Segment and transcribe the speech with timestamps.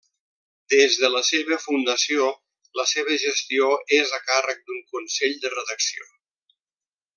[0.73, 2.29] Des de la seva fundació,
[2.81, 3.69] la seva gestió
[4.01, 6.11] és a càrrec d’un consell de redacció.